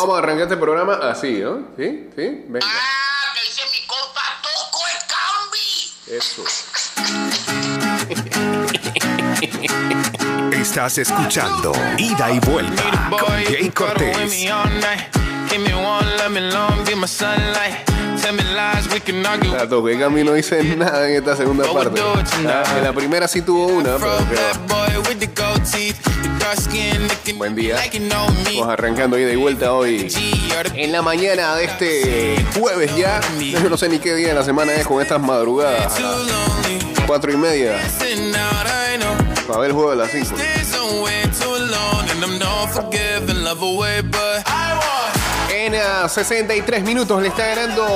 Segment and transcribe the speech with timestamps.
[0.00, 1.68] Vamos a arrancar este programa así, ¿no?
[1.76, 2.08] ¿Sí?
[2.14, 2.44] ¿Sí?
[2.46, 2.64] Venga.
[2.64, 5.68] Ah, que dice mi compa Toco el cambi.
[6.16, 6.44] Eso.
[10.52, 14.44] Estás escuchando Ida y Vuelta con Jay Cortés.
[19.48, 22.00] La toque Cami no dice nada en esta segunda parte.
[22.46, 24.18] Ah, En la primera sí tuvo una, pero
[27.36, 27.76] Buen día.
[28.56, 30.10] Vamos arrancando ida y vuelta hoy.
[30.74, 33.20] En la mañana de este jueves ya.
[33.38, 35.98] Yo no sé ni qué día de la semana es con estas madrugadas.
[35.98, 37.78] a las Cuatro y media.
[39.46, 40.36] Para ver el juego de las cinco.
[45.50, 47.86] En a 63 minutos le está ganando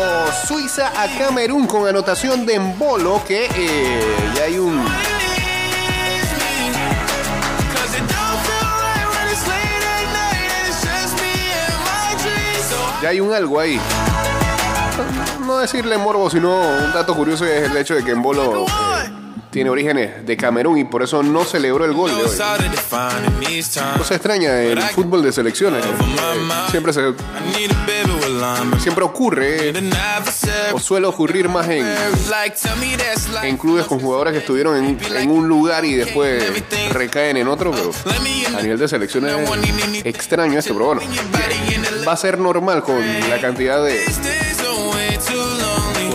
[0.46, 4.84] Suiza a Camerún con anotación de Embolo que eh, ya hay un
[13.12, 13.78] hay un algo ahí.
[15.46, 19.12] No decirle morbo, sino un dato curioso es el hecho de que Embolo eh,
[19.52, 22.30] tiene orígenes de Camerún y por eso no celebró el gol de hoy.
[23.98, 25.84] No se extraña el fútbol de selecciones.
[28.80, 29.74] siempre ocurre
[30.72, 31.86] o suele ocurrir más en,
[33.42, 36.42] en clubes con jugadores que estuvieron en, un lugar y después
[36.90, 37.90] recaen en otro, pero
[38.56, 39.36] a nivel de selecciones
[39.94, 41.02] es extraño esto, pero bueno,
[42.08, 44.02] va a ser normal con la cantidad de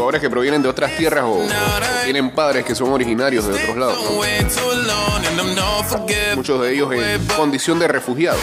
[0.07, 1.45] jugadores que provienen de otras tierras o,
[2.05, 3.97] tienen padres que son originarios de otros lados,
[6.35, 8.39] muchos de ellos en condición de refugiados.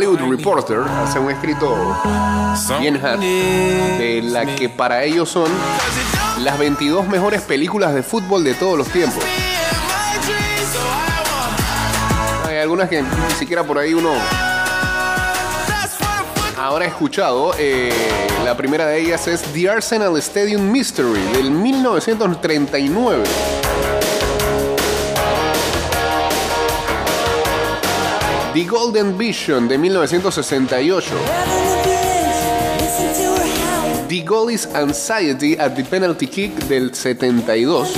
[0.00, 1.76] Hollywood Reporter hace un escrito
[2.80, 5.52] bien hard de la que para ellos son
[6.38, 9.22] las 22 mejores películas de fútbol de todos los tiempos.
[12.48, 14.08] Hay algunas que ni siquiera por ahí uno
[16.56, 17.52] ahora ha escuchado.
[17.58, 17.92] Eh,
[18.42, 23.24] la primera de ellas es The Arsenal Stadium Mystery del 1939.
[28.52, 31.14] The Golden Vision de 1968.
[34.08, 37.88] The Goalie's Anxiety at the Penalty Kick del 72.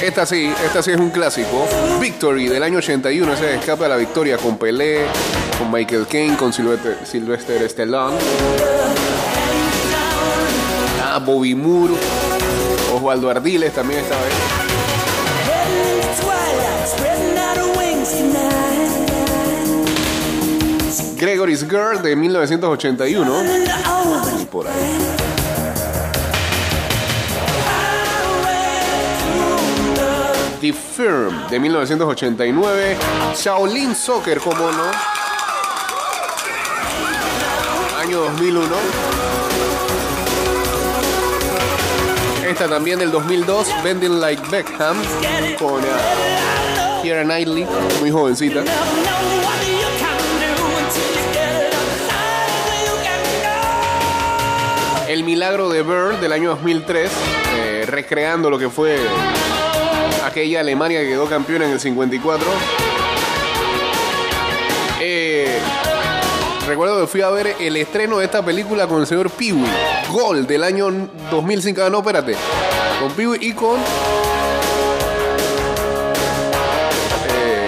[0.00, 1.66] Esta sí, esta sí es un clásico.
[2.00, 5.04] Victory del año 81, ese escape a la victoria con Pelé,
[5.58, 8.16] con Michael Caine, con Sylvester, Sylvester Stallone.
[11.04, 11.92] Ah, Bobby Moore,
[12.94, 14.59] Osvaldo Ardiles también estaba ahí.
[21.20, 23.44] Gregory's Girl de 1981.
[24.40, 24.98] Y por ahí.
[30.62, 32.96] The Firm de 1989.
[33.36, 34.90] Shaolin Soccer, como no.
[37.98, 38.66] Año 2001.
[42.48, 44.96] Esta también del 2002, Bending Like Beckham,
[45.58, 47.66] con uh, Keira Knightley,
[48.00, 48.64] muy jovencita.
[55.10, 57.10] El milagro de Bird del año 2003,
[57.56, 58.96] eh, recreando lo que fue
[60.24, 62.46] aquella Alemania que quedó campeona en el 54.
[65.00, 65.58] Eh,
[66.68, 69.68] recuerdo que fui a ver el estreno de esta película con el señor Peewee,
[70.12, 71.82] Gol del año 2005.
[71.84, 72.36] Ah, no, espérate.
[73.00, 73.80] Con Peewee y con.
[77.26, 77.66] eh,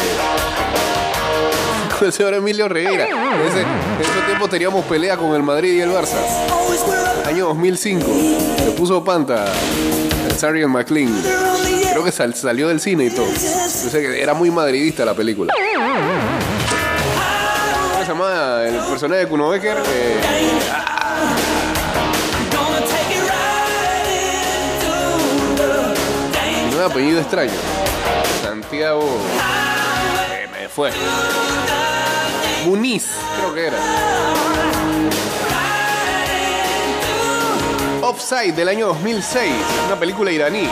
[1.98, 3.08] con el señor Emilio Reguera.
[3.08, 6.20] En en ese tiempo teníamos pelea con el Madrid y el Barça.
[7.32, 8.06] Año 2005.
[8.58, 9.46] Se puso panta
[10.28, 11.14] el Sargent McLean.
[11.90, 13.24] Creo que sal- salió del cine y todo.
[13.26, 15.54] Yo sé que era muy madridista la película.
[17.92, 18.12] ¿Cómo se
[18.68, 19.78] el personaje de Kuno Becker?
[19.78, 20.20] Eh,
[26.68, 27.52] tiene un apellido extraño.
[28.42, 29.02] Santiago.
[30.32, 30.90] eh, me fue.
[32.64, 33.06] Muniz,
[33.38, 33.76] creo que era.
[38.32, 39.52] Del año 2006,
[39.86, 40.66] una película iraní.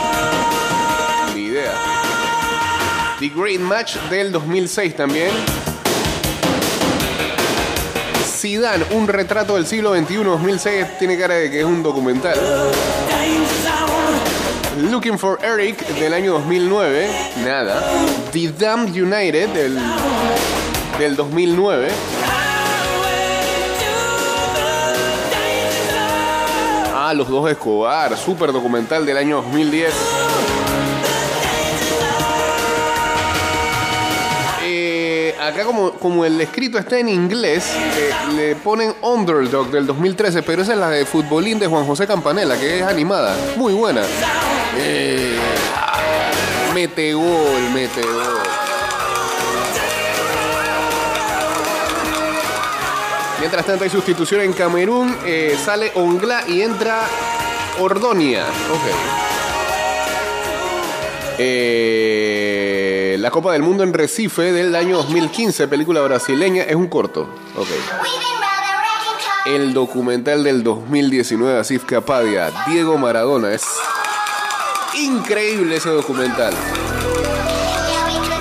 [1.35, 1.71] Ni idea.
[3.19, 5.29] The Great Match del 2006 también.
[8.25, 10.97] Zidane, un retrato del siglo XXI 2006.
[10.97, 12.35] Tiene cara de que es un documental.
[14.89, 17.09] Looking for Eric del año 2009.
[17.45, 17.79] Nada.
[18.31, 19.79] The Damned United del,
[20.97, 21.89] del 2009.
[27.13, 29.93] Los Dos Escobar, super documental del año 2010.
[34.63, 40.41] Eh, acá como, como el escrito está en inglés, eh, le ponen Underdog del 2013,
[40.43, 44.03] pero esa es la de Futbolín de Juan José Campanella, que es animada, muy buena.
[44.77, 45.37] Eh,
[46.73, 48.70] mete gol, mete gol.
[53.41, 57.07] Mientras tanto hay sustitución en Camerún, eh, sale Ongla y entra
[57.79, 58.45] Ordonia.
[61.39, 67.27] Eh, la Copa del Mundo en Recife del año 2015, película brasileña, es un corto.
[69.47, 73.53] El documental del 2019, Asif Kapadia, Diego Maradona.
[73.53, 73.65] Es
[74.93, 76.53] increíble ese documental.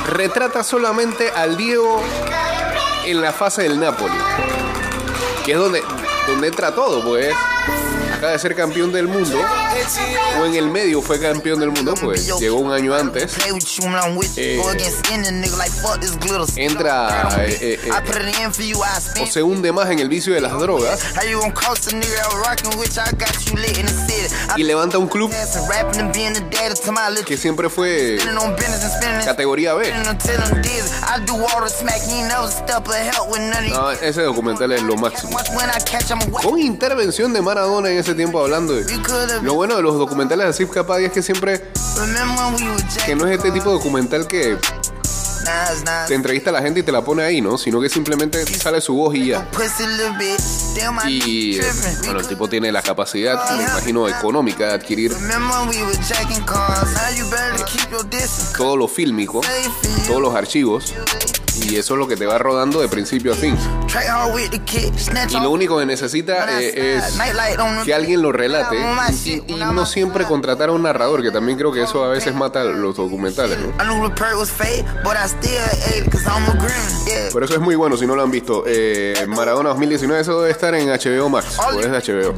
[0.09, 2.03] Retrata solamente al Diego
[3.07, 4.13] en la fase del Napoli.
[5.45, 5.83] Que es donde,
[6.27, 7.35] donde entra todo, pues.
[8.21, 9.41] Acaba de ser campeón del mundo.
[10.39, 12.27] O en el medio fue campeón del mundo, pues.
[12.39, 13.33] Llegó un año antes.
[14.37, 14.61] Eh,
[16.57, 17.91] entra eh, eh,
[19.23, 21.01] o se hunde más en el vicio de las drogas
[24.57, 25.33] y levanta un club
[27.25, 28.19] que siempre fue
[29.25, 29.91] categoría B.
[34.03, 35.39] Ese documental es lo máximo.
[36.43, 38.75] Con intervención de Maradona en ese tiempo hablando.
[39.43, 41.71] Lo bueno de los documentales de Asif Kapadia es que siempre...
[43.05, 44.57] Que no es este tipo de documental que
[46.07, 47.59] te entrevista a la gente y te la pone ahí, ¿no?
[47.59, 49.49] Sino que simplemente sale su voz y ya.
[51.07, 51.59] Y
[52.05, 55.17] bueno, el tipo tiene la capacidad, me imagino, económica de adquirir
[58.57, 59.41] todo lo fílmico,
[60.07, 60.95] todos los archivos.
[61.69, 63.57] Y eso es lo que te va rodando de principio a fin.
[65.39, 67.17] Y lo único que necesita eh, es
[67.85, 68.77] que alguien lo relate
[69.27, 72.35] y, y no siempre contratar a un narrador, que también creo que eso a veces
[72.35, 73.73] mata los documentales, ¿no?
[77.33, 78.65] Pero eso es muy bueno si no lo han visto.
[78.67, 81.59] Eh, Maradona 2019, eso debe estar en HBO Max.
[81.75, 82.35] O es HBO.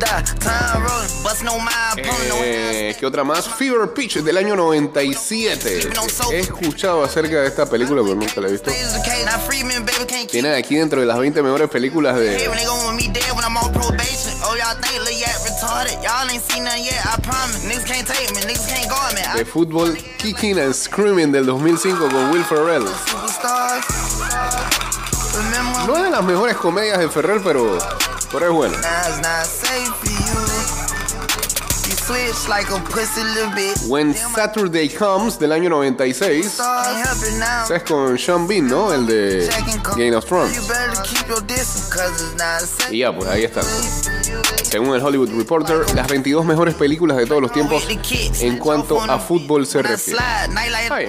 [2.45, 3.49] Eh, ¿Qué otra más?
[3.49, 5.91] Fever Pitch del año 97.
[6.33, 8.71] He escuchado acerca de esta película, pero nunca la he visto.
[10.31, 12.37] Tiene aquí dentro de las 20 mejores películas de.
[19.35, 22.85] De fútbol Kicking and Screaming del 2005 con Will Ferrell.
[25.87, 27.79] No es de las mejores comedias de Ferrell, pero,
[28.31, 28.77] pero es bueno.
[33.89, 36.61] When Saturday Comes del año 96.
[37.71, 38.93] Es con Sean Bean, ¿no?
[38.93, 39.49] El de
[39.97, 40.57] Game of Thrones.
[42.91, 43.63] Y ya, pues ahí está.
[44.63, 47.83] Según el Hollywood Reporter, las 22 mejores películas de todos los tiempos
[48.41, 50.19] en cuanto a fútbol se refiere.
[50.91, 51.07] Ay.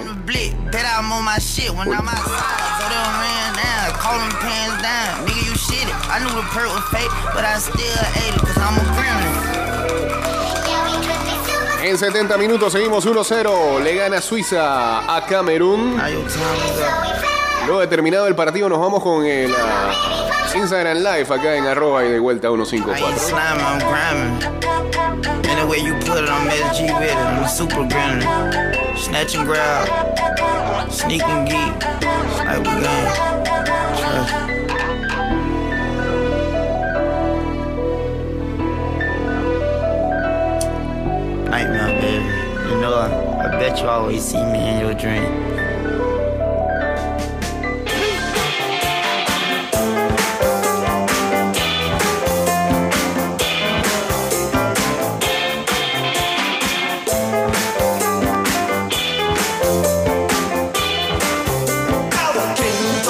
[11.84, 13.82] En 70 minutos seguimos 1-0.
[13.82, 16.00] Le gana Suiza a Camerún.
[17.66, 22.02] Luego de terminado el partido nos vamos con el uh, Instagram Live acá en arroba
[22.06, 23.06] y de vuelta 154.
[25.46, 27.16] Anyway, you put it on Mel G with it.
[27.16, 28.96] I'm a super grinner.
[28.96, 30.90] Snatch and grab.
[30.90, 31.84] Sneak and geek.
[32.46, 33.44] Like we gon'
[34.00, 34.53] Trust.
[41.64, 42.68] Nightmare, baby.
[42.68, 45.24] You know, I, I bet you always see me in your dream.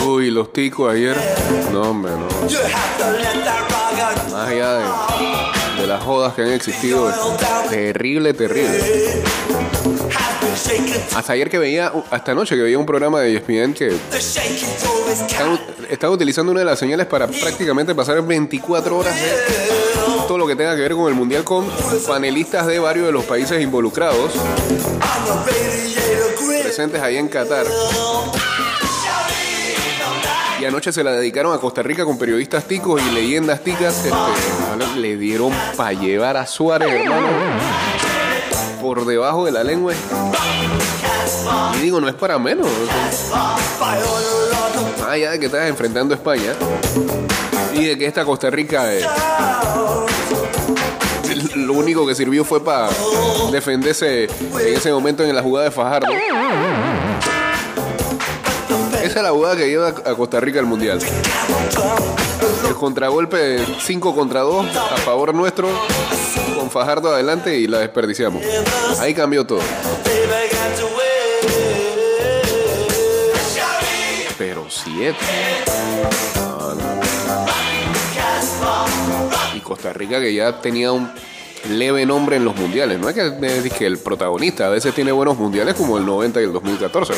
[0.07, 1.17] Uy, los ticos ayer.
[1.73, 2.29] No, hombre, no.
[4.31, 5.44] Más allá de
[5.95, 7.13] las jodas que han existido.
[7.71, 8.81] Terrible, terrible.
[11.15, 13.97] Hasta ayer que veía, hasta anoche que veía un programa de ESPN que
[15.09, 19.31] están, están utilizando una de las señales para prácticamente pasar 24 horas de
[20.27, 21.65] todo lo que tenga que ver con el Mundial con
[22.09, 24.33] panelistas de varios de los países involucrados
[26.63, 27.67] presentes ahí en Qatar.
[30.66, 34.04] Anoche se la dedicaron a Costa Rica con periodistas ticos y leyendas ticas.
[34.04, 37.28] Este, le dieron para llevar a Suárez, hermano,
[38.80, 39.92] por debajo de la lengua.
[41.75, 42.66] Y digo, no es para menos.
[45.06, 46.54] Ah, ya de que estás enfrentando España
[47.75, 49.04] y de que esta Costa Rica eh,
[51.56, 52.88] lo único que sirvió fue para
[53.52, 56.09] defenderse en ese momento en la jugada de Fajardo.
[59.05, 60.99] Esa es la jugada que lleva a Costa Rica al Mundial.
[62.67, 65.69] El contragolpe 5 contra 2 a favor nuestro,
[66.57, 68.43] con Fajardo adelante y la desperdiciamos.
[69.01, 69.61] Ahí cambió todo.
[74.39, 75.19] Pero 7.
[79.55, 81.13] Y Costa Rica que ya tenía un
[81.71, 82.99] leve nombre en los mundiales.
[82.99, 83.33] No es que,
[83.66, 87.14] es que el protagonista a veces tiene buenos mundiales como el 90 y el 2014.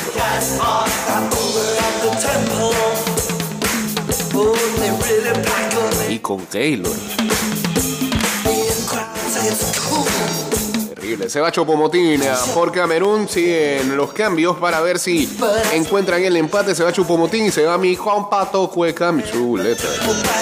[6.09, 6.93] Y con Keylor.
[10.95, 11.29] Terrible.
[11.29, 12.21] Se va Chopomotín
[12.55, 13.29] por Camerún.
[13.29, 15.29] Siguen los cambios para ver si
[15.73, 16.75] encuentran el empate.
[16.75, 19.13] Se va Chupomotín y se va mi Juan Pato Cueca.
[19.13, 19.85] Mi chuleta.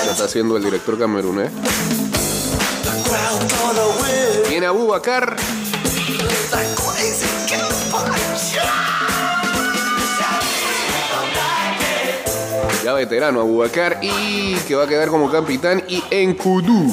[0.04, 1.50] ¿Qué está haciendo el director Camerún, eh?
[4.48, 5.36] Viene Abubakar.
[12.84, 16.92] Ya veterano Abubakar y que va a quedar como capitán y en Kudu.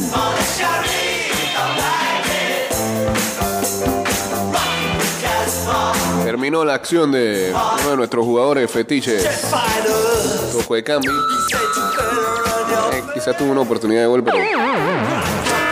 [6.24, 9.42] Terminó la acción de uno de nuestros jugadores fetiches,
[10.54, 11.12] Tojo de cambio.
[12.94, 14.38] Eh, quizás tuvo una oportunidad de gol, pero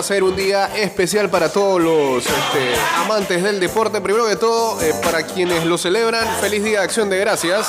[0.00, 4.00] a ser un día especial para todos los este, amantes del deporte.
[4.00, 7.68] Primero que todo, eh, para quienes lo celebran, feliz día de acción de gracias.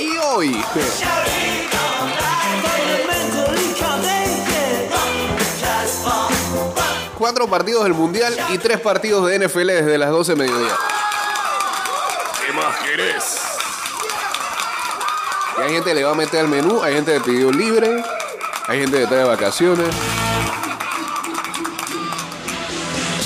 [0.00, 0.64] Y hoy.
[7.18, 10.78] Cuatro partidos del Mundial y tres partidos de NFL desde las 12 de mediodía.
[15.62, 18.02] Hay gente que le va a meter al menú, hay gente que pidió libre,
[18.66, 19.86] hay gente que trae vacaciones.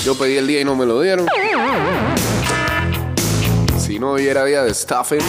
[0.05, 1.25] Yo pedí el día y no me lo dieron.
[3.79, 5.21] Si no, hoy era día de stuffing.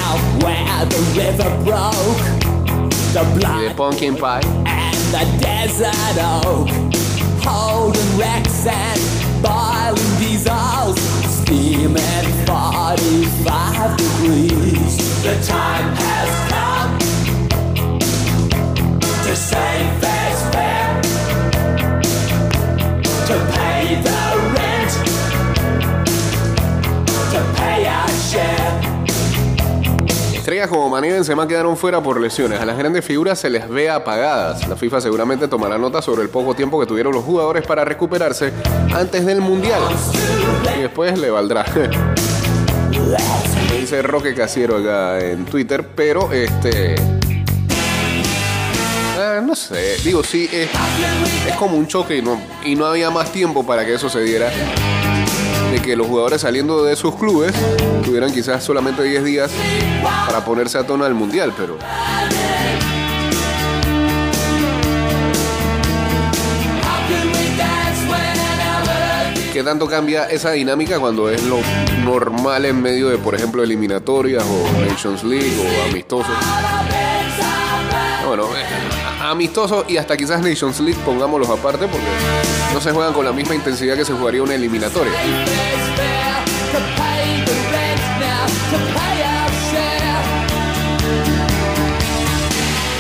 [1.15, 1.19] Y
[3.63, 4.41] de pumpkin pie.
[8.71, 9.01] And
[9.43, 14.99] boiling diesels, steam at 45 degrees.
[15.23, 15.41] The
[30.35, 32.59] Estrellas como y Benzema quedaron fuera por lesiones.
[32.59, 34.67] A las grandes figuras se les ve apagadas.
[34.67, 38.51] La FIFA seguramente tomará nota sobre el poco tiempo que tuvieron los jugadores para recuperarse
[38.95, 39.83] antes del Mundial.
[40.77, 41.67] Y después le valdrá.
[43.79, 47.18] Dice Roque Casiero acá en Twitter, pero este...
[49.41, 50.69] No sé, digo, sí, es,
[51.47, 54.21] es como un choque y no, y no había más tiempo para que eso se
[54.21, 54.51] diera
[55.71, 57.53] de que los jugadores saliendo de sus clubes
[58.05, 59.51] tuvieran quizás solamente 10 días
[60.27, 61.79] para ponerse a tono al mundial, pero.
[69.53, 71.59] ¿Qué tanto cambia esa dinámica cuando es lo
[72.05, 76.35] normal en medio de, por ejemplo, eliminatorias o Nations League o amistosos?
[78.27, 78.98] Bueno, eh,
[79.29, 82.07] amistosos y hasta quizás Nations League, pongámoslos aparte, porque
[82.73, 85.13] no se juegan con la misma intensidad que se jugaría una eliminatoria.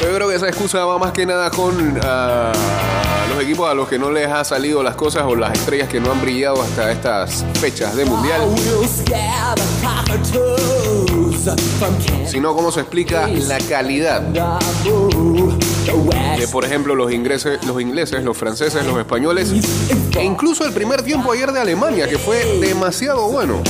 [0.02, 2.52] Yo creo que esa excusa va más que nada con ah,
[3.28, 6.00] los equipos a los que no les ha salido las cosas o las estrellas que
[6.00, 8.40] no han brillado hasta estas fechas de mundial.
[12.26, 14.22] Sino cómo se explica la calidad
[16.38, 19.52] de, por ejemplo, los ingleses, los ingleses, los franceses, los españoles,
[20.16, 23.62] e incluso el primer tiempo ayer de Alemania, que fue demasiado bueno.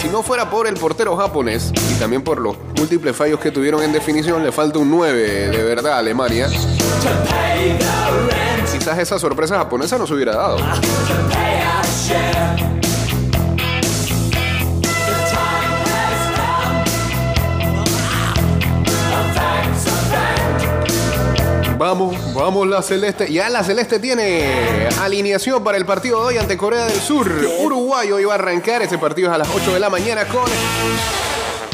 [0.00, 3.82] Si no fuera por el portero japonés y también por los múltiples fallos que tuvieron
[3.82, 6.48] en definición, le falta un 9 de verdad a Alemania.
[8.72, 10.58] Quizás esa sorpresa japonesa no se hubiera dado.
[21.86, 23.32] Vamos, vamos la Celeste.
[23.32, 27.30] Ya la Celeste tiene alineación para el partido de hoy ante Corea del Sur.
[27.60, 28.82] Uruguay hoy va a arrancar.
[28.82, 30.50] Este partido a las 8 de la mañana con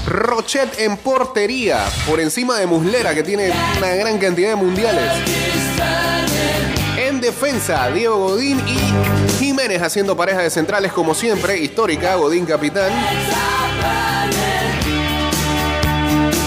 [0.07, 1.87] Rochet en portería.
[2.07, 5.11] Por encima de Muslera, que tiene una gran cantidad de mundiales.
[6.99, 11.57] En defensa, Diego Godín y Jiménez haciendo pareja de centrales como siempre.
[11.57, 12.93] Histórica, Godín capitán.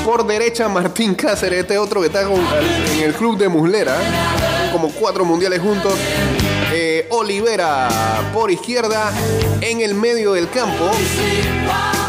[0.05, 3.97] Por derecha, Martín Cáceres, este otro que está en el club de Muslera,
[4.71, 5.95] como cuatro mundiales juntos.
[6.71, 7.89] Eh, Olivera
[8.31, 9.11] por izquierda,
[9.61, 10.91] en el medio del campo.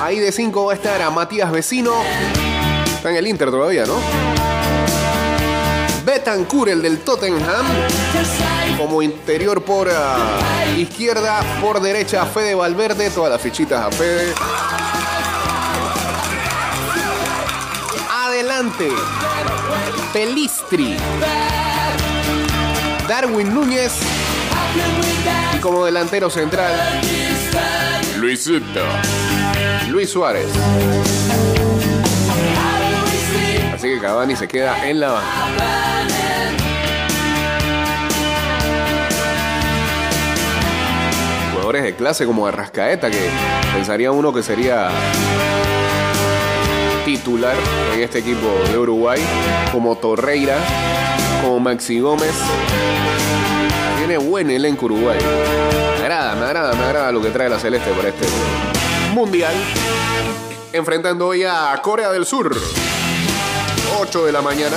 [0.03, 1.95] Ahí de cinco va a estar a Matías Vecino.
[2.97, 3.95] Está en el Inter todavía, ¿no?
[6.05, 7.67] Betancourt, el del Tottenham.
[8.77, 10.39] Como interior por ah,
[10.77, 13.09] izquierda, por derecha Fede Valverde.
[13.09, 14.35] Todas las fichitas a Fede.
[18.37, 18.91] Adelante.
[20.13, 20.97] Pelistri.
[23.09, 23.93] Darwin Núñez.
[25.55, 26.75] Y como delantero central.
[28.19, 28.85] Luisito.
[29.89, 30.49] Luis Suárez.
[33.75, 35.27] Así que Cavani se queda en la banca.
[41.53, 43.31] Jugadores de clase como Arrascaeta, que
[43.73, 44.91] pensaría uno que sería
[47.07, 47.55] titular
[47.95, 49.23] en este equipo de Uruguay,
[49.71, 50.59] como Torreira,
[51.41, 52.35] como Maxi Gómez.
[53.97, 55.17] Tiene buen elenco Uruguay.
[55.99, 58.27] Me agrada, me agrada, me agrada lo que trae la Celeste para este
[59.15, 59.55] mundial.
[60.73, 62.57] Enfrentando hoy a Corea del Sur.
[64.01, 64.77] 8 de la mañana.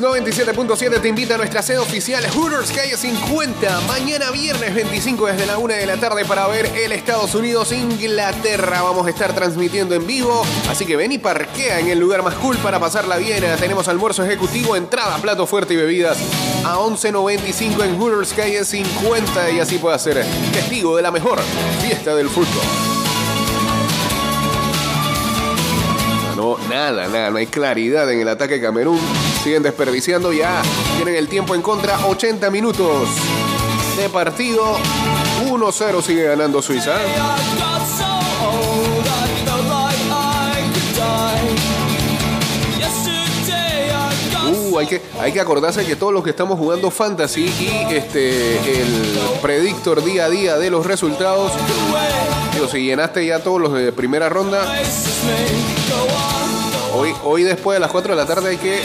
[0.00, 3.80] Mix 97.7 te invita a nuestra sede oficial Hooters Calle 50.
[3.82, 8.82] Mañana viernes 25 desde la 1 de la tarde para ver el Estados Unidos-Inglaterra.
[8.82, 10.42] Vamos a estar transmitiendo en vivo.
[10.70, 13.44] Así que ven y parquea en el lugar más cool para pasarla bien.
[13.58, 16.18] Tenemos almuerzo ejecutivo, entrada, plato fuerte y bebidas
[16.64, 19.50] a 11.95 en Hooters Calle 50.
[19.50, 21.40] Y así puede ser testigo de la mejor
[21.82, 22.99] fiesta del fútbol.
[26.40, 28.98] No, nada, nada, no hay claridad en el ataque Camerún.
[29.44, 30.62] Siguen desperdiciando ya.
[30.96, 33.10] Tienen el tiempo en contra, 80 minutos
[33.98, 34.78] de partido.
[35.50, 36.96] 1-0 sigue ganando Suiza.
[44.80, 49.18] Hay que, hay que acordarse que todos los que estamos jugando fantasy y este el
[49.42, 51.52] predictor día a día de los resultados,
[52.54, 54.66] digo, si llenaste ya todos los de primera ronda,
[56.92, 58.84] Hoy, hoy después de las 4 de la tarde hay que eh,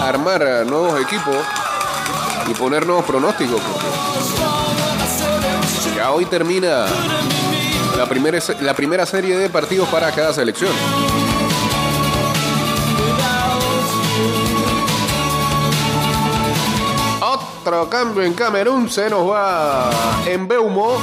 [0.00, 1.36] armar nuevos equipos
[2.48, 3.60] y poner nuevos pronósticos.
[5.94, 6.86] Ya hoy termina
[7.96, 10.72] la primera, la primera serie de partidos para cada selección.
[17.66, 19.90] Otro cambio en Camerún se nos va
[20.24, 20.98] en Beumo.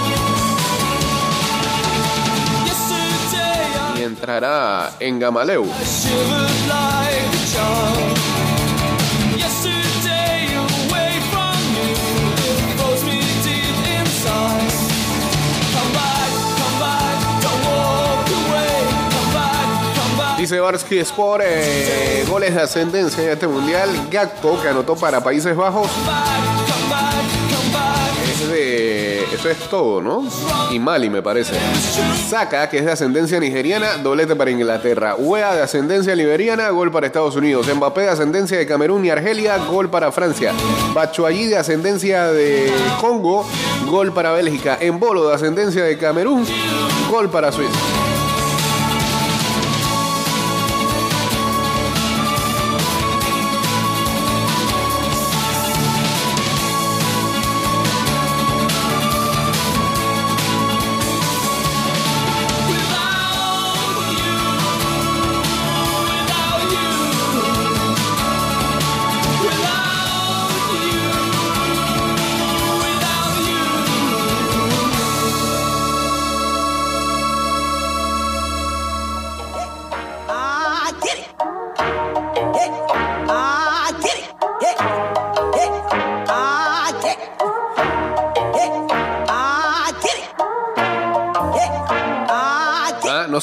[3.98, 5.66] Y entrará en Gamaleu.
[20.44, 23.90] Dice Barsky Sport, eh, goles de ascendencia en este mundial.
[24.12, 25.88] Gakpo, que anotó para Países Bajos.
[29.34, 30.28] Eso es todo, ¿no?
[30.70, 31.54] Y Mali, me parece.
[32.28, 35.16] Saka, que es de ascendencia nigeriana, doblete para Inglaterra.
[35.16, 37.74] Wea, de ascendencia liberiana, gol para Estados Unidos.
[37.74, 40.52] Mbappé, de ascendencia de Camerún y Argelia, gol para Francia.
[40.94, 43.48] Bachuayí, de ascendencia de Congo,
[43.86, 44.78] gol para Bélgica.
[44.82, 46.46] Embolo, de ascendencia de Camerún,
[47.10, 47.80] gol para Suiza.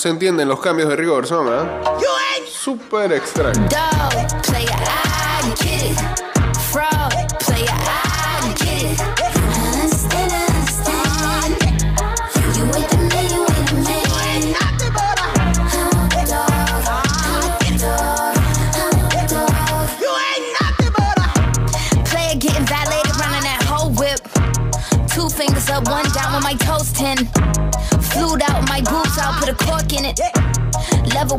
[0.01, 1.83] Se entienden los cambios de rigor, son, ¿ah?
[2.49, 3.69] Súper extraño.
[31.15, 31.33] Love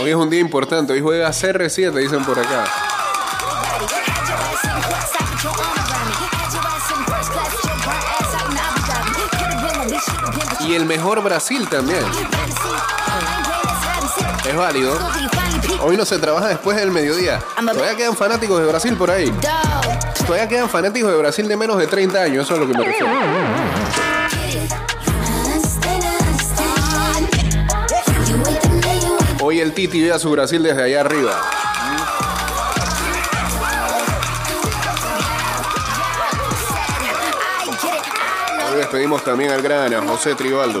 [0.00, 2.64] Hoy es un día importante, hoy juega CR7, dicen por acá.
[10.60, 12.04] Y el mejor Brasil también.
[14.48, 14.98] Es válido.
[15.82, 17.40] Hoy no se trabaja después del mediodía.
[17.56, 19.32] Todavía quedan fanáticos de Brasil por ahí.
[20.26, 22.84] Todavía quedan fanáticos de Brasil de menos de 30 años, eso es lo que me
[22.84, 23.08] refiero.
[29.40, 31.42] Hoy el Titi ve a su Brasil desde allá arriba.
[38.70, 40.80] Hoy despedimos también al gran José Tribaldo.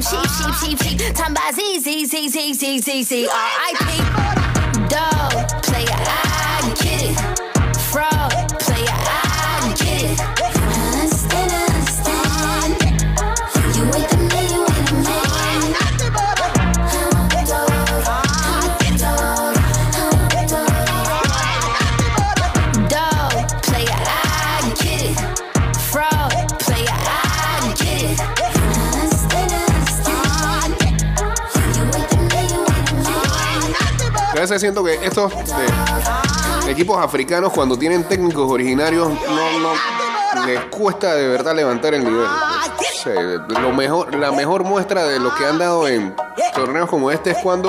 [0.00, 0.98] time sheep, sheep, sheep.
[1.00, 1.12] she.
[1.12, 4.88] Time by Z, Z, Z, Z, Z, Z, Z, R, I, P.
[4.88, 7.78] Dog, player, I get it.
[7.90, 8.49] Frog.
[34.40, 41.14] A veces siento que estos eh, equipos africanos cuando tienen técnicos originarios no, les cuesta
[41.14, 42.26] de verdad levantar el nivel.
[43.48, 46.16] Lo mejor, la mejor muestra de lo que han dado en
[46.54, 47.68] torneos como este es cuando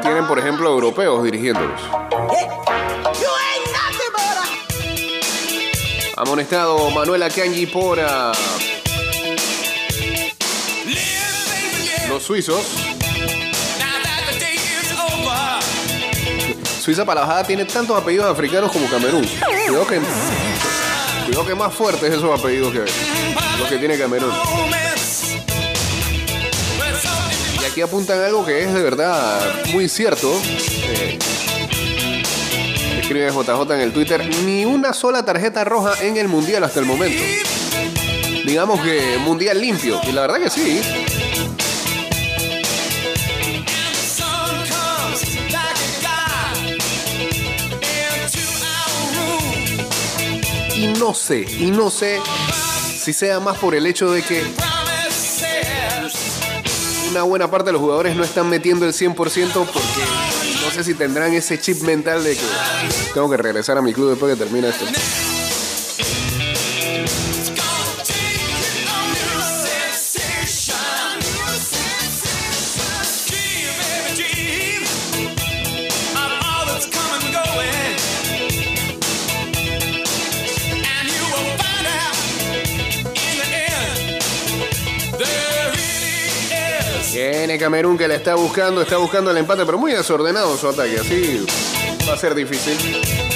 [0.00, 1.82] tienen, por ejemplo, europeos dirigiéndolos.
[6.16, 7.98] Amonestado Manuel Akanji por
[12.30, 12.64] suizos.
[16.80, 19.26] Suiza para tiene tantos apellidos africanos como Camerún.
[19.66, 20.00] Cuidado que,
[21.26, 22.84] cuidado que más fuertes esos apellidos que
[23.58, 24.30] los que tiene Camerún.
[27.60, 30.32] Y aquí apuntan algo que es de verdad muy cierto.
[30.84, 31.18] Eh,
[33.00, 36.86] escribe JJ en el Twitter, ni una sola tarjeta roja en el Mundial hasta el
[36.86, 37.24] momento.
[38.46, 40.00] Digamos que Mundial limpio.
[40.04, 40.80] Y la verdad que sí.
[50.80, 52.22] Y no sé, y no sé
[52.98, 54.42] si sea más por el hecho de que
[57.10, 60.00] una buena parte de los jugadores no están metiendo el 100% porque
[60.64, 62.46] no sé si tendrán ese chip mental de que
[63.12, 64.86] tengo que regresar a mi club después que termine esto.
[87.60, 91.44] Camerún que le está buscando, está buscando el empate, pero muy desordenado su ataque, así
[92.08, 93.29] va a ser difícil.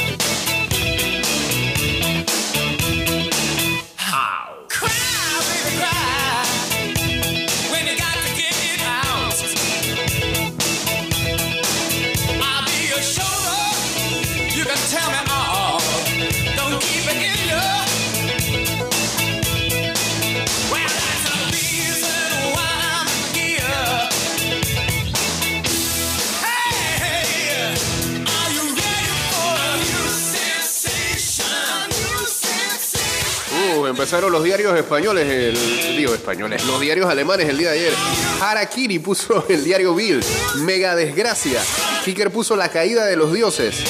[33.95, 37.93] Empezaron los diarios españoles, el, digo españoles, los diarios alemanes el día de ayer.
[38.41, 40.21] Harakiri puso el diario Bill,
[40.57, 41.63] mega desgracia.
[42.05, 43.85] Kicker puso la caída de los dioses.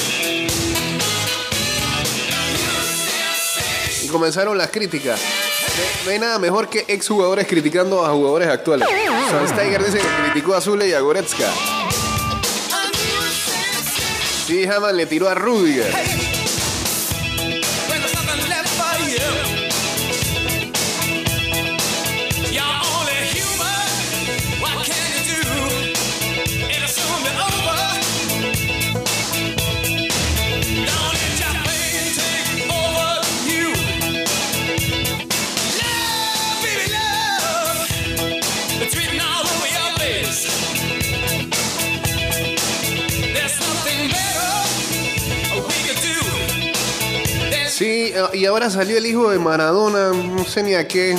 [4.11, 5.19] comenzaron las críticas.
[6.05, 8.87] No, hay nada mejor que exjugadores criticando a jugadores actuales.
[8.87, 11.51] Tiger dice que criticó a Zule y a Goretzka.
[14.47, 16.34] Sí, Haman le tiró a Rudiger.
[48.33, 51.15] Y ahora salió el hijo de Maradona, no sé ni a qué,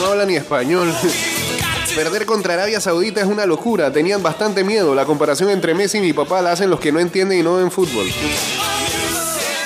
[0.00, 0.92] no habla ni español.
[1.94, 4.94] Perder contra Arabia Saudita es una locura, tenían bastante miedo.
[4.94, 7.56] La comparación entre Messi y mi papá la hacen los que no entienden y no
[7.56, 8.06] ven fútbol.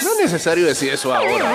[0.05, 1.51] No es necesario decir eso ahora.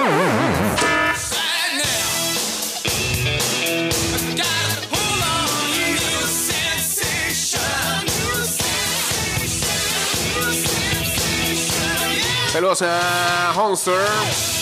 [12.51, 14.54] Saludos a.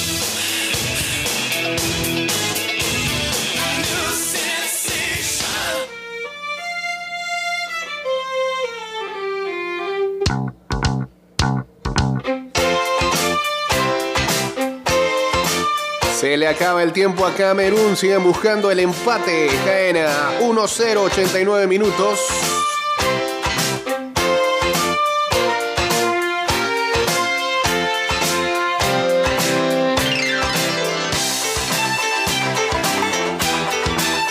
[16.24, 19.50] Se le acaba el tiempo a Camerún, siguen buscando el empate.
[19.66, 22.53] Caen a 1-0, 89 minutos.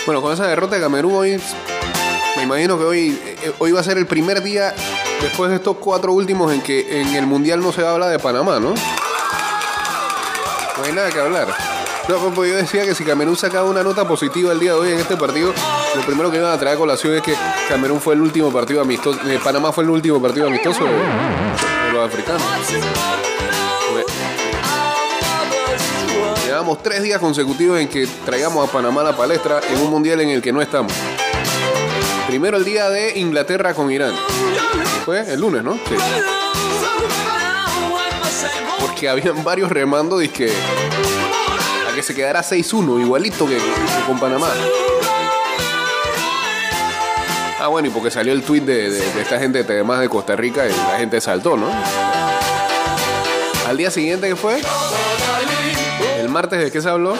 [0.05, 1.41] Bueno, con esa derrota de Camerún hoy,
[2.35, 4.73] me imagino que hoy, eh, hoy va a ser el primer día
[5.21, 8.59] después de estos cuatro últimos en que en el Mundial no se habla de Panamá,
[8.59, 8.73] ¿no?
[10.77, 11.47] No hay nada que hablar.
[12.09, 14.79] No, pues, pues yo decía que si Camerún sacaba una nota positiva el día de
[14.79, 15.53] hoy en este partido,
[15.95, 17.33] lo primero que iban a traer a colación es que
[17.69, 22.05] Camerún fue el último partido amistoso, eh, Panamá fue el último partido amistoso de los
[22.05, 22.43] africanos.
[26.81, 30.29] Tres días consecutivos en que traigamos a Panamá a la palestra en un mundial en
[30.29, 30.93] el que no estamos.
[32.25, 34.13] Primero el día de Inglaterra con Irán.
[35.03, 35.77] Fue el lunes, ¿no?
[38.79, 40.49] Porque habían varios remando y que
[41.89, 44.49] a que se quedara 6-1, igualito que, que con Panamá.
[47.59, 50.65] Ah, bueno, y porque salió el tweet de, esta gente de más de Costa Rica
[50.65, 51.67] y la gente saltó, ¿no?
[53.67, 54.61] Al día siguiente, ¿qué fue?
[56.23, 57.15] El martes, ¿de qué se habló?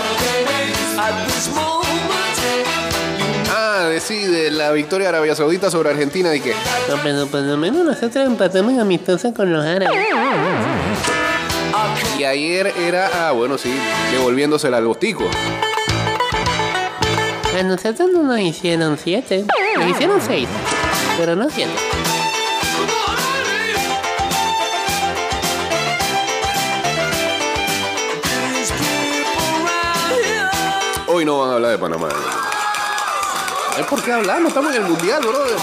[3.52, 6.52] Ah, sí, de la victoria de Arabia Saudita sobre Argentina y que
[6.88, 10.00] No, pero por lo menos nosotros empatamos amistosos con los árabes.
[12.18, 13.74] y ayer era, ah, bueno, sí,
[14.14, 15.30] devolviéndosela al bostico.
[17.60, 19.44] A nosotros no nos hicieron siete,
[19.78, 20.48] nos hicieron seis,
[21.18, 21.74] pero no siete.
[31.16, 32.10] Hoy no van a hablar de Panamá.
[33.78, 35.58] Hay por qué hablar, no estamos en el mundial, brother.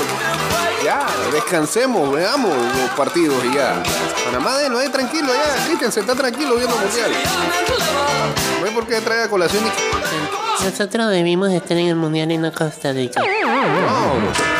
[0.85, 3.83] Ya, descansemos, veamos los partidos y ya.
[4.25, 5.65] Panamá, de, no hay tranquilo, ya.
[5.67, 7.11] Cristian, se está tranquilo viendo el mundial.
[8.61, 9.65] No hay por qué traer a colación
[10.63, 13.21] Nosotros debimos estar en el mundial y no Costa Rica.
[13.21, 14.60] No.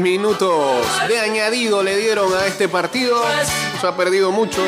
[0.00, 3.22] minutos de añadido le dieron a este partido.
[3.80, 4.60] Se ha perdido mucho.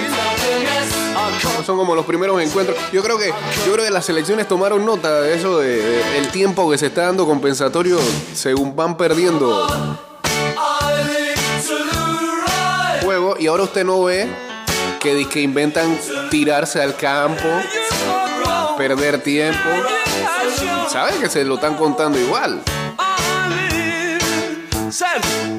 [1.57, 2.77] No son como los primeros encuentros.
[2.93, 3.33] Yo creo que,
[3.67, 7.27] yo creo que las selecciones tomaron nota de eso, de, tiempo que se está dando
[7.27, 7.99] compensatorio
[8.35, 9.99] según van perdiendo
[13.03, 13.37] juego.
[13.39, 14.29] Y ahora usted no ve
[15.01, 15.99] que, que inventan
[16.31, 17.49] tirarse al campo,
[18.77, 19.69] perder tiempo.
[20.89, 22.63] Sabe que se lo están contando igual.
[25.01, 25.50] sense.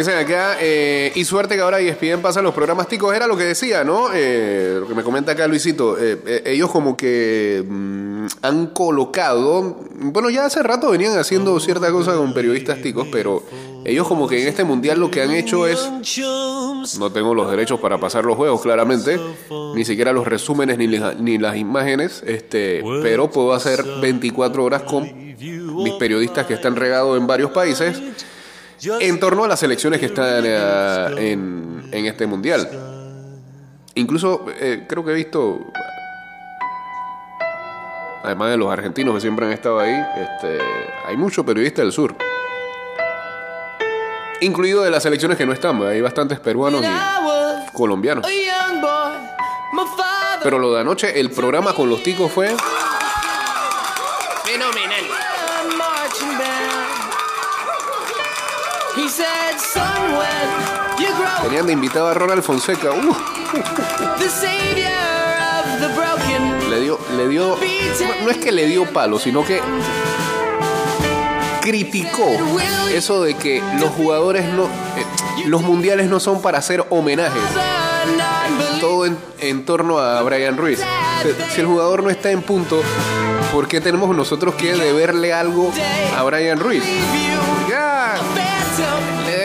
[0.00, 3.44] Dicen acá, eh, y suerte que ahora ESPN pasa los programas ticos, era lo que
[3.44, 4.08] decía, ¿no?
[4.14, 9.76] Eh, lo que me comenta acá Luisito, eh, eh, ellos como que mm, han colocado,
[10.00, 13.42] bueno, ya hace rato venían haciendo cierta cosa con periodistas ticos, pero
[13.84, 15.88] ellos como que en este mundial lo que han hecho es,
[16.98, 19.20] no tengo los derechos para pasar los juegos, claramente,
[19.74, 25.02] ni siquiera los resúmenes ni, ni las imágenes, este, pero puedo hacer 24 horas con
[25.14, 28.00] mis periodistas que están regados en varios países
[28.82, 32.68] en torno a las elecciones que están eh, en, en este mundial.
[33.94, 35.58] Incluso eh, creo que he visto,
[38.22, 40.58] además de los argentinos que siempre han estado ahí, este,
[41.06, 42.16] hay muchos periodistas del sur.
[44.40, 48.26] Incluido de las elecciones que no están, hay bastantes peruanos y colombianos.
[50.42, 52.54] Pero lo de anoche, el programa con los ticos fue
[61.42, 62.90] Tenían de invitado a Ronald Fonseca.
[62.92, 63.14] Uh,
[64.18, 64.90] the savior
[65.58, 66.70] of the broken.
[66.70, 69.60] le dio, le dio, no, no es que le dio palo, sino que
[71.60, 72.26] criticó
[72.92, 75.04] eso de que los jugadores no, eh,
[75.46, 77.42] los mundiales no son para hacer homenajes.
[78.80, 80.78] Todo en, en torno a Brian Ruiz.
[80.78, 82.80] Si- Si el jugador no está en punto,
[83.52, 85.70] ¿por qué tenemos nosotros que deberle algo
[86.16, 86.82] a Brian Ruiz?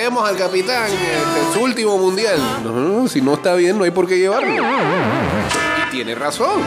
[0.06, 2.40] Al capitán este, su último mundial.
[3.10, 4.54] Si no está bien, no hay por qué llevarlo.
[4.54, 6.62] Y tiene razón.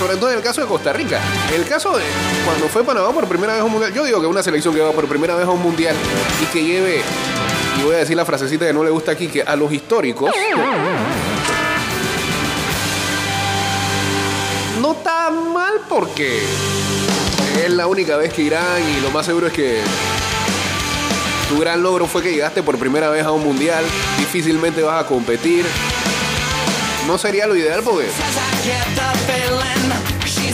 [0.00, 1.20] Sobre todo en el caso de Costa Rica.
[1.54, 2.02] El caso de
[2.44, 3.94] cuando fue Panamá por primera vez a un mundial.
[3.94, 5.94] Yo digo que una selección que va por primera vez a un mundial
[6.42, 7.02] y que lleve,
[7.78, 10.34] y voy a decir la frasecita que no le gusta aquí, que a los históricos.
[14.80, 16.42] No está mal porque
[17.64, 19.82] es la única vez que irán y lo más seguro es que
[21.52, 23.84] tu gran logro fue que llegaste por primera vez a un mundial.
[24.18, 25.66] Difícilmente vas a competir.
[27.06, 28.08] No sería lo ideal porque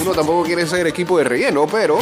[0.00, 1.98] uno tampoco quiere ser equipo de relleno, pero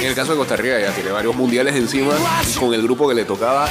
[0.00, 2.12] en el caso de Costa Rica ya tiene varios mundiales encima
[2.46, 3.66] y con el grupo que le tocaba.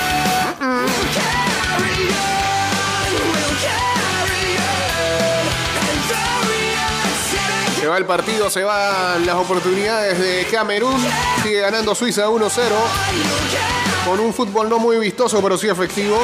[7.83, 11.05] Se va el partido, se van las oportunidades de Camerún.
[11.43, 12.49] Sigue ganando Suiza 1-0.
[14.05, 16.17] Con un fútbol no muy vistoso, pero sí efectivo.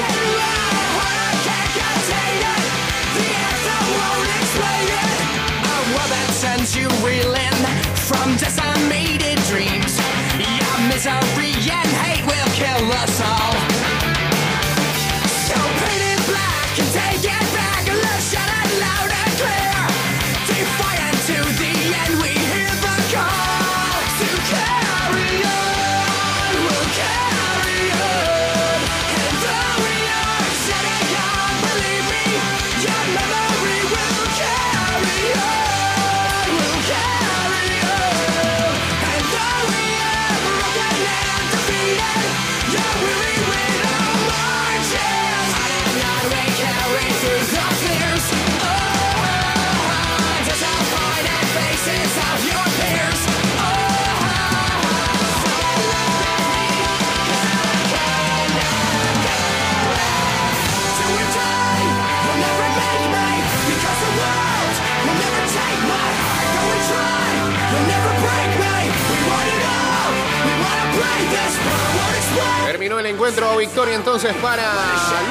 [73.60, 74.74] Victoria entonces para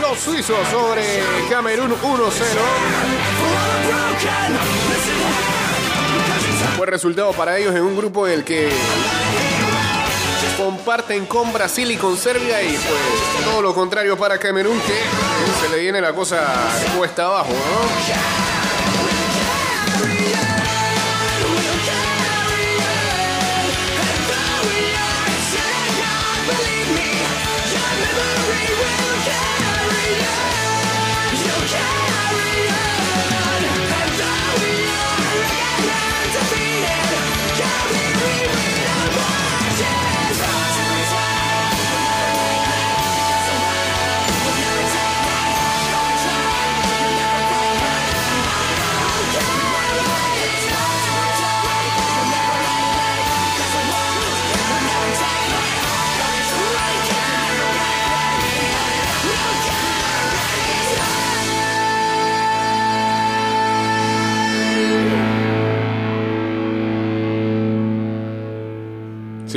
[0.02, 1.02] los suizos sobre
[1.48, 1.98] Camerún 1-0.
[1.98, 4.52] For all the broken,
[4.88, 5.58] listen here.
[6.76, 8.70] Fue resultado para ellos en un grupo en el que
[10.56, 14.94] comparten con Brasil y con Serbia y pues todo lo contrario para Camerún que
[15.60, 16.38] se le viene la cosa
[16.96, 17.52] cuesta abajo.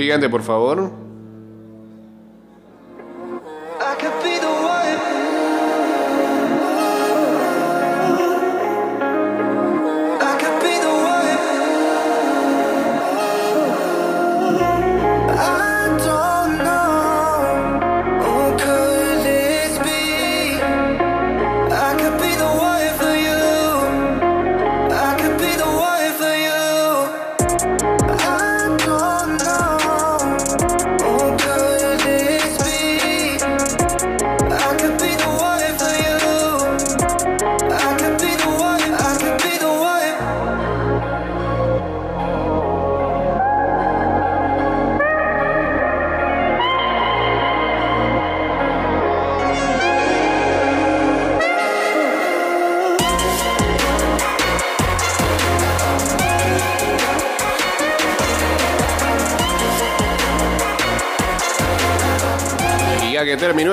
[0.01, 1.00] Siguiente, por favor.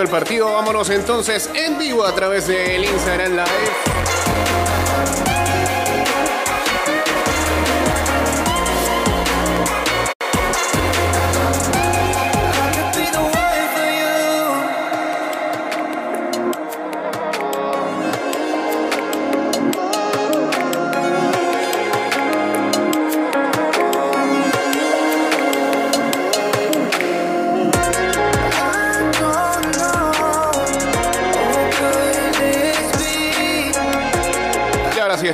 [0.00, 4.07] El partido, vámonos entonces en vivo a través del Instagram Live.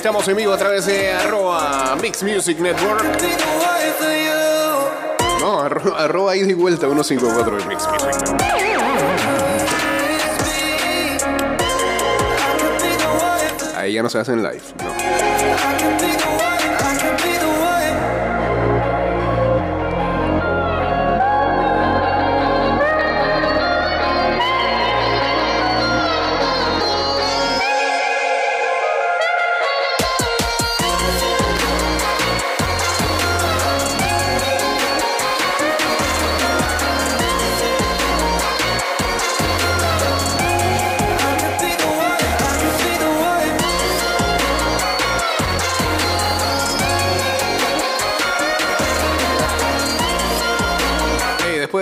[0.04, 3.02] Estamos en vivo a través de arroba Mix Music Network.
[5.40, 9.54] No, arro- arroba ida y vuelta 154 de Mix Music Network.
[13.78, 14.60] Ahí ya no se hacen live.
[14.84, 16.63] No.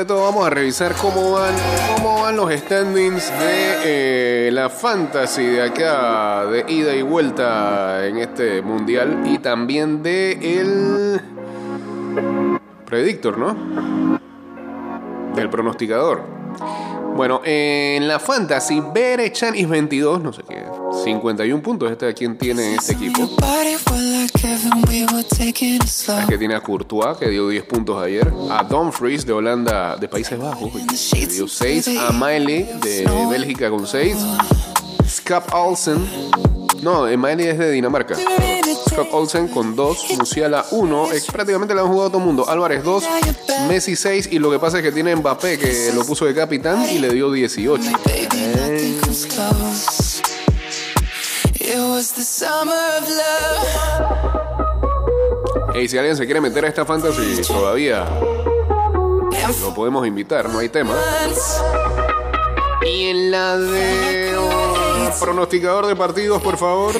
[0.04, 1.54] Todo vamos a revisar cómo van,
[1.94, 8.18] cómo van los standings de eh, la fantasy de acá, de ida y vuelta en
[8.18, 11.20] este mundial y también de el
[12.86, 14.18] predictor, ¿no?
[15.34, 16.41] Del pronosticador.
[17.14, 20.64] Bueno, en la fantasy, Bere Chanis 22, no sé qué,
[21.04, 21.90] 51 puntos.
[21.90, 23.28] Este de quien tiene este equipo.
[25.86, 26.26] Slow.
[26.26, 28.32] Que tiene a Courtois, que dio 10 puntos ayer.
[28.50, 31.88] A Dumfries de Holanda, de Países Bajos, que dio 6.
[31.98, 34.16] A Miley de Bélgica con 6.
[35.06, 36.51] Scap Olsen.
[36.82, 38.16] No, eh, Miley es de Dinamarca.
[38.90, 40.18] Scott Olsen con 2.
[40.18, 41.12] Musiala 1.
[41.12, 42.48] Es prácticamente le han jugado a todo el mundo.
[42.48, 43.04] Álvarez 2.
[43.68, 44.30] Messi 6.
[44.32, 47.10] Y lo que pasa es que tiene Mbappé, que lo puso de capitán y le
[47.10, 47.82] dio 18.
[48.04, 48.26] Baby,
[48.56, 50.20] nothing comes close.
[51.54, 54.32] It was the summer of love.
[55.80, 58.04] Y si alguien se quiere meter a esta fantasy, todavía
[59.60, 60.94] lo podemos invitar, no hay tema.
[62.84, 64.21] Y en la de
[65.20, 66.94] pronosticador de partidos, por favor.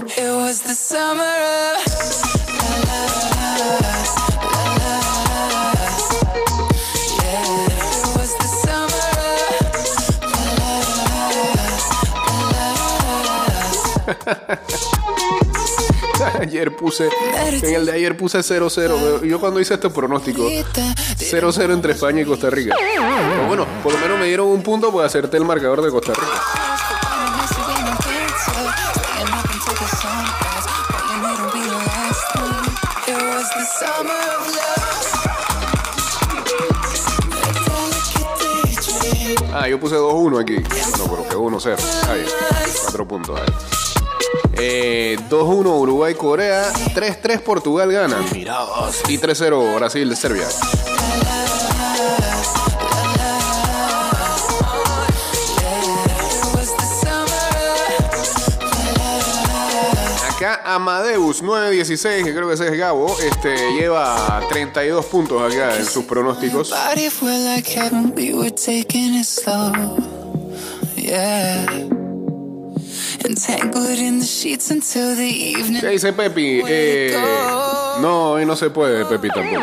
[16.41, 17.09] Ayer puse,
[17.63, 19.23] en el de ayer puse 0-0.
[19.25, 22.75] Yo cuando hice este pronóstico, 0-0 entre España y Costa Rica.
[22.79, 26.13] Pero bueno, por lo menos me dieron un punto por acerté el marcador de Costa
[26.13, 27.02] Rica.
[39.73, 40.57] Yo puse 2-1 aquí.
[40.57, 41.77] Bueno, pero que 1-0.
[42.11, 42.27] Ahí,
[42.83, 43.41] 4 puntos.
[44.53, 46.71] Eh, 2-1 Uruguay-Corea.
[46.95, 48.19] 3-3 Portugal gana.
[48.33, 49.01] Mira vos.
[49.09, 50.47] Y 3-0 Brasil-Serbia.
[60.43, 65.87] Acá Amadeus 916, que creo que ese es Gabo, este, lleva 32 puntos acá en
[65.87, 66.73] sus pronósticos.
[75.81, 76.61] ¿Qué dice Pepi?
[76.67, 77.17] Eh,
[78.01, 79.63] no, hoy no se puede, Pepi tampoco.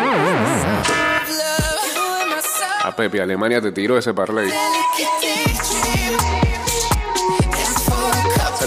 [2.86, 4.50] A Pepe, Alemania te tiró ese parlay.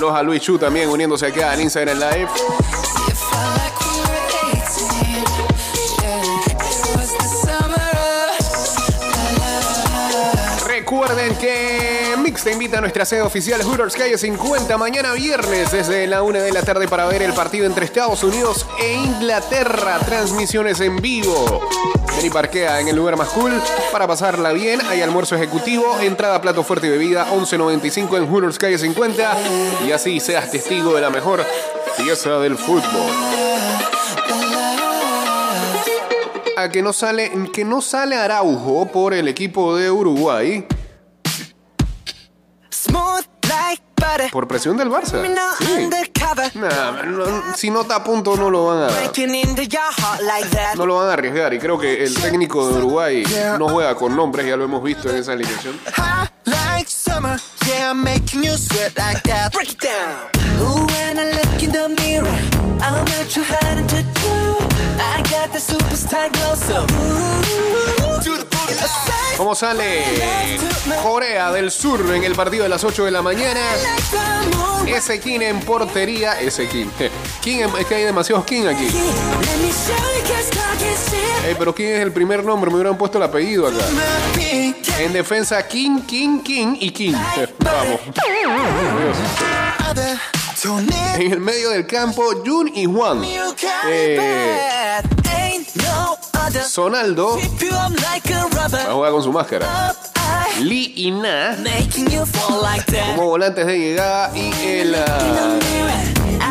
[0.03, 2.91] Saludos a Luis Chu también uniéndose acá en Instagram Live.
[12.45, 16.51] Te invita a nuestra sede oficial Hooters Calle 50 mañana viernes desde la 1 de
[16.51, 20.01] la tarde para ver el partido entre Estados Unidos e Inglaterra.
[20.01, 21.61] Transmisiones en vivo.
[22.16, 23.53] Ven y parquea en el lugar más cool
[23.93, 24.80] para pasarla bien.
[24.88, 29.38] Hay almuerzo ejecutivo, entrada, plato fuerte y bebida 11.95 en Hooters Calle 50
[29.86, 31.45] y así seas testigo de la mejor
[31.97, 32.82] fiesta del fútbol.
[36.57, 40.66] A que no sale, que no sale Araujo por el equipo de Uruguay
[44.31, 45.21] por presión del Barça.
[45.59, 45.65] Sí.
[46.55, 48.87] Nah, no- si no está a punto no lo van a
[50.77, 53.25] no lo van a arriesgar y creo que el técnico de Uruguay
[53.59, 55.79] no juega con nombres, ya lo hemos visto en esa alineación.
[69.37, 70.05] ¿Cómo sale
[71.03, 73.61] Corea del Sur en el partido de las 8 de la mañana?
[74.87, 76.39] Ese King en portería.
[76.41, 76.87] Ese King.
[77.41, 78.89] King, en- es que hay demasiados King aquí.
[81.59, 83.78] Pero King es el primer nombre, me hubieran puesto el apellido acá.
[84.99, 87.14] En defensa, King, King, King y King.
[87.59, 88.01] Vamos.
[91.18, 93.20] En el medio del campo, Jun y Juan.
[93.89, 95.01] Eh.
[96.68, 99.95] Sonaldo va a jugar con su máscara.
[100.61, 101.57] Lee y Na
[103.16, 105.59] como volantes de llegada y el ah,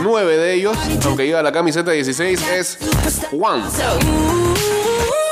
[0.02, 2.78] 9 de ellos, aunque lleva la camiseta 16, es
[3.32, 3.70] Juan.
[3.72, 4.54] So, ooh,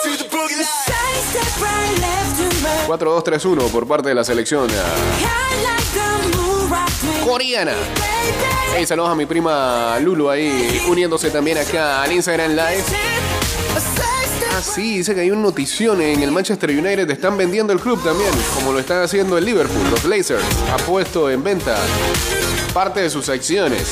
[0.03, 0.66] to the boogie line.
[0.66, 2.99] Side step right, left to right.
[2.99, 4.68] 4-2-3-1 por parte de la selección
[7.26, 7.74] coreana.
[8.76, 12.84] Hey, saludos a mi prima Lulu ahí uniéndose también acá al Instagram Live.
[14.52, 17.10] Ah, sí, dice que hay una notición en el Manchester United.
[17.10, 19.89] Están vendiendo el club también, como lo están haciendo el Liverpool.
[19.91, 20.43] Los Blazers
[20.74, 21.78] ha puesto en venta
[22.74, 23.88] parte de sus acciones.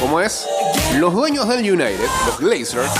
[0.00, 0.46] ¿Cómo es?
[0.96, 2.90] Los dueños del United, los Blazers,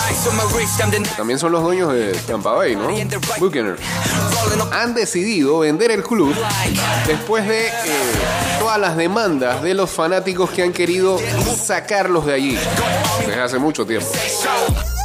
[1.17, 2.89] también son los dueños de Tampa Bay, ¿no?
[3.39, 3.81] Buccaneers.
[4.73, 6.35] Han decidido vender el club
[7.07, 7.73] después de eh,
[8.59, 11.19] todas las demandas de los fanáticos que han querido
[11.57, 12.59] sacarlos de allí
[13.27, 14.09] desde hace mucho tiempo.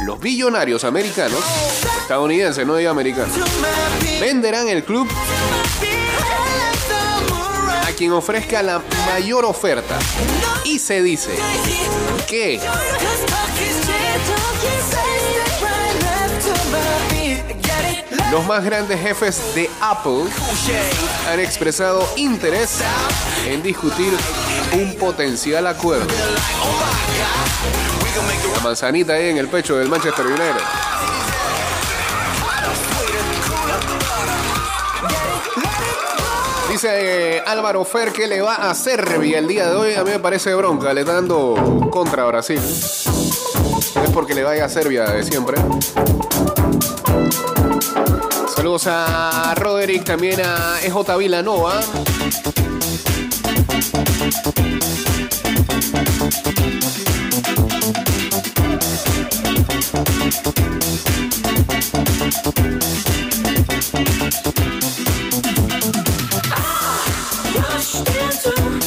[0.04, 1.40] Los billonarios americanos,
[2.02, 3.36] estadounidenses, no digo americanos,
[4.20, 5.08] venderán el club
[7.86, 9.98] a quien ofrezca la mayor oferta.
[10.64, 11.30] Y se dice
[12.26, 12.60] que
[18.30, 20.24] los más grandes jefes de Apple
[21.30, 22.80] han expresado interés
[23.46, 24.12] en discutir
[24.74, 26.06] un potencial acuerdo.
[28.54, 30.62] La manzanita ahí en el pecho del Manchester United.
[36.70, 39.94] Dice eh, Álvaro Fer que le va a Serbia el día de hoy.
[39.94, 42.60] A mí me parece bronca, le dando contra Brasil.
[42.60, 45.56] Es porque le vaya a Serbia de siempre.
[48.58, 51.80] Saludos a Roderick, también a EJ Villanova.
[67.80, 68.77] She's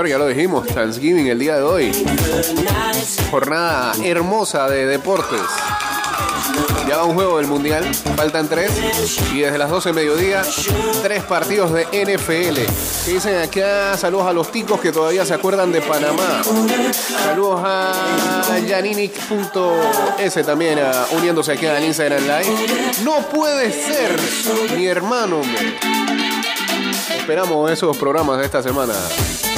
[0.00, 0.66] señor, ya lo dijimos.
[0.66, 1.92] Thanksgiving el día de hoy.
[3.30, 5.40] Jornada hermosa de deportes.
[6.88, 7.84] Ya va un juego del Mundial,
[8.16, 8.70] faltan tres.
[9.32, 10.42] Y desde las 12 de mediodía,
[11.02, 12.60] tres partidos de NFL.
[13.04, 13.96] ¿Qué dicen acá?
[13.96, 16.42] Saludos a los ticos que todavía se acuerdan de Panamá.
[17.24, 20.78] Saludos a Yaninic.s también
[21.12, 22.56] uniéndose aquí al Instagram Live.
[23.04, 24.18] No puede ser,
[24.76, 25.42] mi hermano.
[27.18, 28.94] Esperamos esos programas de esta semana.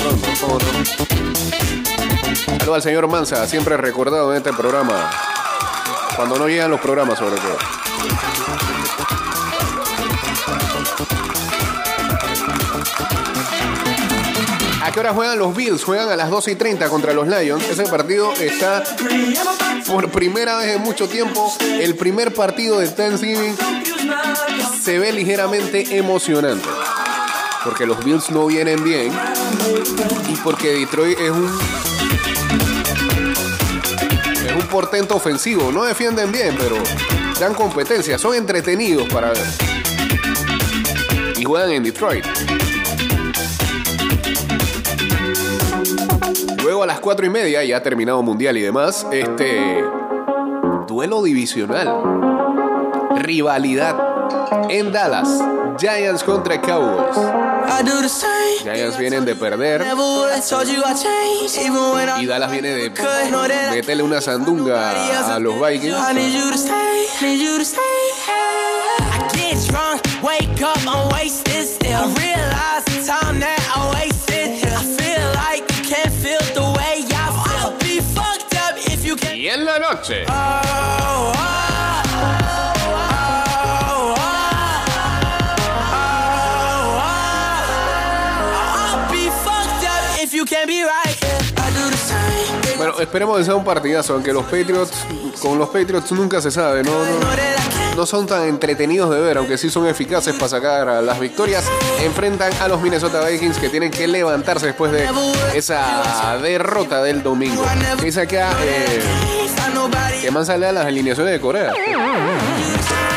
[0.02, 0.58] Pronto.
[2.58, 5.10] Saludos al señor Manza, siempre recordado en este programa.
[6.16, 7.56] Cuando no llegan los programas, sobre todo.
[14.82, 15.84] ¿A qué hora juegan los Bills?
[15.84, 17.68] Juegan a las 12 y 30 contra los Lions.
[17.68, 18.82] Ese partido está
[19.86, 21.52] por primera vez en mucho tiempo.
[21.60, 23.56] El primer partido de Thanksgiving
[24.82, 26.68] se ve ligeramente emocionante.
[27.64, 29.12] Porque los Bills no vienen bien.
[30.28, 31.48] Y porque Detroit es un.
[34.46, 35.70] Es un portento ofensivo.
[35.70, 36.76] No defienden bien, pero
[37.38, 38.18] dan competencia.
[38.18, 39.32] Son entretenidos para.
[41.36, 42.24] Y juegan en Detroit.
[46.62, 49.84] Luego a las 4 y media, ya terminado Mundial y demás, este
[50.88, 52.02] duelo divisional.
[53.16, 53.96] Rivalidad
[54.68, 55.28] en Dallas.
[55.82, 57.16] Giants contra Cowboys.
[57.18, 58.62] I do the same.
[58.62, 59.82] Giants vienen de perder.
[62.20, 62.90] Y Dallas viene de
[63.72, 65.96] meterle una sandunga a los Vikings.
[65.98, 66.62] I need you to
[93.02, 94.92] esperemos que sea un partidazo, aunque los Patriots,
[95.40, 97.20] con los Patriots nunca se sabe, no, no,
[97.96, 101.64] no son tan entretenidos de ver, aunque sí son eficaces para sacar las victorias.
[102.00, 105.08] Enfrentan a los Minnesota Vikings que tienen que levantarse después de
[105.54, 107.64] esa derrota del domingo.
[108.02, 109.00] Dice acá eh,
[110.20, 111.72] que más sale a las alineaciones de Corea.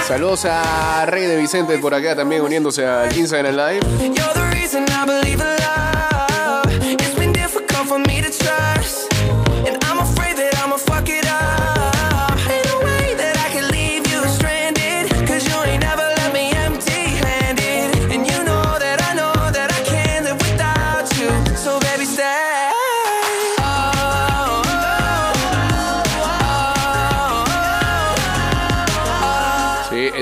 [0.08, 3.80] Saludos a Rey de Vicente por acá también uniéndose al Instagram Live.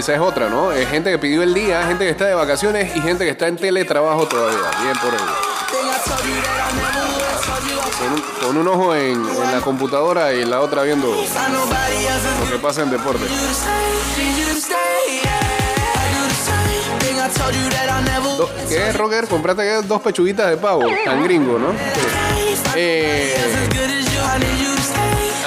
[0.04, 0.74] Esa es otra, ¿no?
[0.74, 3.48] Es gente que pidió el día, gente que está de vacaciones y gente que está
[3.48, 4.70] en teletrabajo todavía.
[4.82, 5.24] Bien por ello.
[8.42, 13.24] Con un, ojo en, la computadora y la otra viendo lo que pasa en deporte.
[18.68, 19.28] ¿Qué es, Roger?
[19.30, 19.88] Compraste ¿qué?
[19.88, 20.84] dos pechuguitas de pavo.
[21.06, 21.74] Tan gringo, ¿no?
[22.76, 23.38] Eh,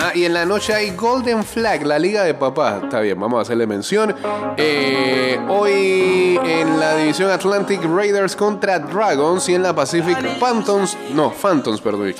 [0.06, 2.80] ah, y en la noche hay Golden Flag, la Liga de Papá.
[2.84, 4.14] Está bien, vamos a hacerle mención.
[4.56, 10.96] Eh, hoy en la división Atlantic Raiders contra Dragons y en la Pacific Phantoms.
[11.12, 12.14] No, Phantoms, perdón.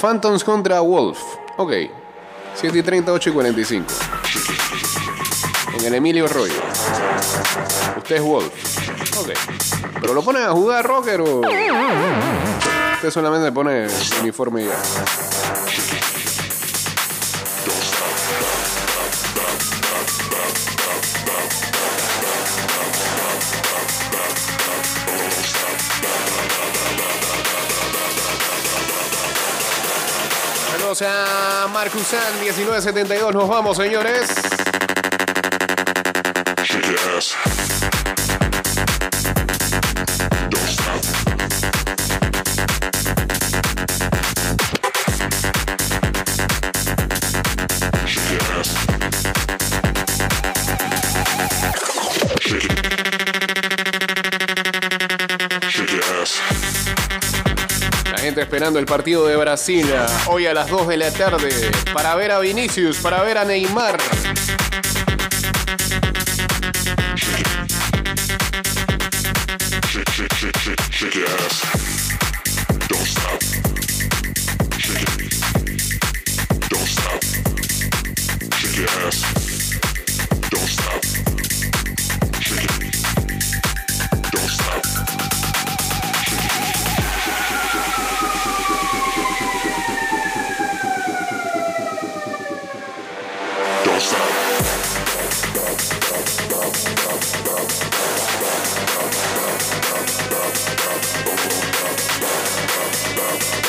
[0.00, 1.18] Phantoms contra Wolf.
[1.56, 1.72] Ok.
[2.54, 3.86] 7 y 30, 8 y 45.
[5.78, 6.54] En el Emilio Royo.
[7.96, 8.52] Usted es Wolf.
[9.18, 9.30] Ok.
[10.00, 11.40] Pero lo ponen a jugar rocker o.
[12.94, 13.86] Usted solamente pone
[14.22, 15.35] uniforme y ya.
[31.02, 33.34] A Marcus San 1972.
[33.34, 34.65] Nos vamos, señores.
[58.46, 61.48] Esperando el partido de Brasil ah, hoy a las 2 de la tarde
[61.92, 63.98] para ver a Vinicius, para ver a Neymar.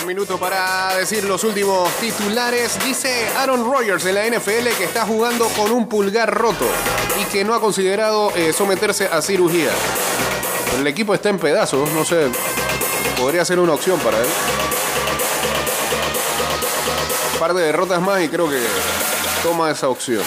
[0.02, 2.78] Un minuto para decir los últimos titulares.
[2.86, 6.66] Dice Aaron Rodgers en la NFL que está jugando con un pulgar roto
[7.20, 9.72] y que no ha considerado eh, someterse a cirugía.
[10.78, 12.28] El equipo está en pedazos, no sé.
[13.18, 14.28] Podría ser una opción para él.
[17.34, 18.62] Un par de derrotas más y creo que
[19.48, 20.22] toma esa opción.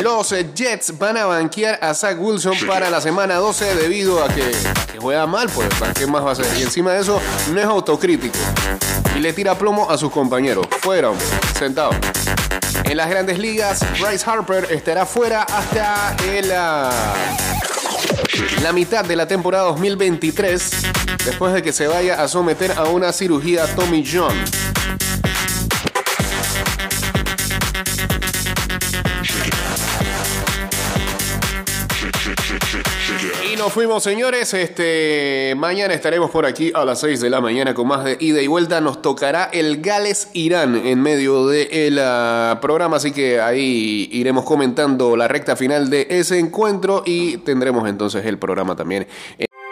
[0.00, 4.28] Los eh, Jets van a banquear a Zach Wilson para la semana 12 debido a
[4.28, 4.52] que,
[4.92, 6.46] que juega mal, pues, ¿para ¿qué más va a hacer?
[6.60, 7.20] Y encima de eso,
[7.52, 8.38] no es autocrítico.
[9.16, 10.68] Y le tira plomo a sus compañeros.
[10.82, 11.26] Fuera, hombre,
[11.58, 11.90] sentado.
[12.84, 17.14] En las grandes ligas, Bryce Harper estará fuera hasta el, ah,
[18.62, 20.70] la mitad de la temporada 2023,
[21.24, 24.34] después de que se vaya a someter a una cirugía Tommy John.
[33.52, 34.54] Y nos fuimos, señores.
[34.54, 38.40] Este, mañana estaremos por aquí a las 6 de la mañana con más de ida
[38.40, 38.80] y vuelta.
[38.80, 45.28] Nos tocará el Gales-Irán en medio del ah, programa, así que ahí iremos comentando la
[45.28, 49.06] recta final de ese encuentro y tendremos entonces el programa también.